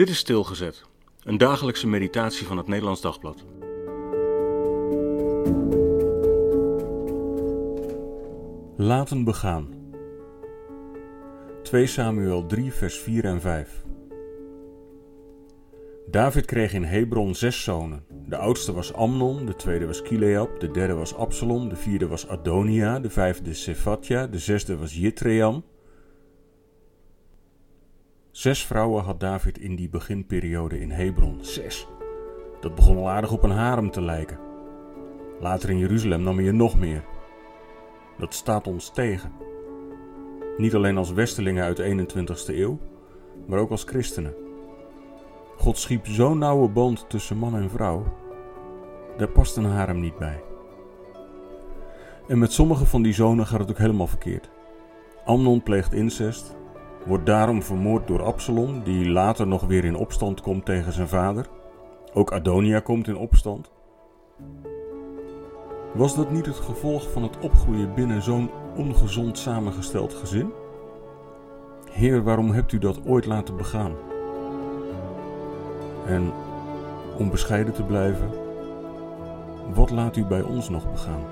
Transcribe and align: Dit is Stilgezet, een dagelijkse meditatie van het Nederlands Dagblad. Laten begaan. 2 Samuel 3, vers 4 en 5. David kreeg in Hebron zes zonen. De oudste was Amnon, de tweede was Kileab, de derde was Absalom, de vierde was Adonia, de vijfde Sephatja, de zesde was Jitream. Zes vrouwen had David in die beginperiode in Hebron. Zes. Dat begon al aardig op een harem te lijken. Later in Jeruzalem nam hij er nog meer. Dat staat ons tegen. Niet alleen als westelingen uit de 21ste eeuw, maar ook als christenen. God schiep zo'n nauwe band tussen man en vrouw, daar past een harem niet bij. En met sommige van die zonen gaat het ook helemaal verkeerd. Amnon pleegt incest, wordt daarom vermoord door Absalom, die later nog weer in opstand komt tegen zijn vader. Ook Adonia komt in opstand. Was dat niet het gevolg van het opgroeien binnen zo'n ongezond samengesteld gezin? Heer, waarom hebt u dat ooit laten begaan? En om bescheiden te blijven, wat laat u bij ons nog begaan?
Dit 0.00 0.08
is 0.08 0.18
Stilgezet, 0.18 0.84
een 1.24 1.38
dagelijkse 1.38 1.86
meditatie 1.86 2.46
van 2.46 2.56
het 2.56 2.66
Nederlands 2.66 3.00
Dagblad. 3.00 3.44
Laten 8.76 9.24
begaan. 9.24 9.68
2 11.62 11.86
Samuel 11.86 12.46
3, 12.46 12.72
vers 12.72 12.98
4 12.98 13.24
en 13.24 13.40
5. 13.40 13.84
David 16.06 16.44
kreeg 16.44 16.72
in 16.72 16.84
Hebron 16.84 17.34
zes 17.34 17.62
zonen. 17.62 18.04
De 18.26 18.36
oudste 18.36 18.72
was 18.72 18.92
Amnon, 18.92 19.46
de 19.46 19.56
tweede 19.56 19.86
was 19.86 20.02
Kileab, 20.02 20.60
de 20.60 20.70
derde 20.70 20.94
was 20.94 21.14
Absalom, 21.14 21.68
de 21.68 21.76
vierde 21.76 22.06
was 22.06 22.28
Adonia, 22.28 23.00
de 23.00 23.10
vijfde 23.10 23.54
Sephatja, 23.54 24.26
de 24.26 24.38
zesde 24.38 24.76
was 24.76 24.94
Jitream. 24.94 25.64
Zes 28.40 28.66
vrouwen 28.66 29.04
had 29.04 29.20
David 29.20 29.58
in 29.58 29.76
die 29.76 29.88
beginperiode 29.88 30.80
in 30.80 30.90
Hebron. 30.90 31.38
Zes. 31.40 31.86
Dat 32.60 32.74
begon 32.74 32.96
al 32.96 33.08
aardig 33.08 33.32
op 33.32 33.42
een 33.42 33.50
harem 33.50 33.90
te 33.90 34.00
lijken. 34.00 34.38
Later 35.40 35.70
in 35.70 35.78
Jeruzalem 35.78 36.22
nam 36.22 36.36
hij 36.36 36.46
er 36.46 36.54
nog 36.54 36.78
meer. 36.78 37.04
Dat 38.18 38.34
staat 38.34 38.66
ons 38.66 38.90
tegen. 38.90 39.32
Niet 40.56 40.74
alleen 40.74 40.96
als 40.96 41.12
westelingen 41.12 41.64
uit 41.64 41.76
de 41.76 42.06
21ste 42.08 42.54
eeuw, 42.54 42.78
maar 43.46 43.58
ook 43.58 43.70
als 43.70 43.84
christenen. 43.84 44.34
God 45.56 45.78
schiep 45.78 46.06
zo'n 46.06 46.38
nauwe 46.38 46.68
band 46.68 47.04
tussen 47.08 47.36
man 47.36 47.56
en 47.56 47.70
vrouw, 47.70 48.04
daar 49.16 49.28
past 49.28 49.56
een 49.56 49.64
harem 49.64 50.00
niet 50.00 50.18
bij. 50.18 50.42
En 52.28 52.38
met 52.38 52.52
sommige 52.52 52.86
van 52.86 53.02
die 53.02 53.14
zonen 53.14 53.46
gaat 53.46 53.60
het 53.60 53.70
ook 53.70 53.78
helemaal 53.78 54.06
verkeerd. 54.06 54.50
Amnon 55.24 55.62
pleegt 55.62 55.92
incest, 55.92 56.58
wordt 57.06 57.26
daarom 57.26 57.62
vermoord 57.62 58.06
door 58.06 58.22
Absalom, 58.22 58.82
die 58.82 59.10
later 59.10 59.46
nog 59.46 59.66
weer 59.66 59.84
in 59.84 59.96
opstand 59.96 60.40
komt 60.40 60.64
tegen 60.64 60.92
zijn 60.92 61.08
vader. 61.08 61.46
Ook 62.12 62.32
Adonia 62.32 62.80
komt 62.80 63.08
in 63.08 63.16
opstand. 63.16 63.70
Was 65.92 66.14
dat 66.16 66.30
niet 66.30 66.46
het 66.46 66.56
gevolg 66.56 67.12
van 67.12 67.22
het 67.22 67.38
opgroeien 67.38 67.94
binnen 67.94 68.22
zo'n 68.22 68.50
ongezond 68.76 69.38
samengesteld 69.38 70.14
gezin? 70.14 70.52
Heer, 71.90 72.22
waarom 72.22 72.50
hebt 72.50 72.72
u 72.72 72.78
dat 72.78 73.06
ooit 73.06 73.26
laten 73.26 73.56
begaan? 73.56 73.92
En 76.06 76.32
om 77.18 77.30
bescheiden 77.30 77.74
te 77.74 77.82
blijven, 77.82 78.30
wat 79.74 79.90
laat 79.90 80.16
u 80.16 80.24
bij 80.24 80.42
ons 80.42 80.68
nog 80.68 80.90
begaan? 80.90 81.22